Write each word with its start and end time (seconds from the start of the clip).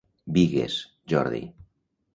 Bigues, 0.37 0.79
Jordi. 1.13 1.45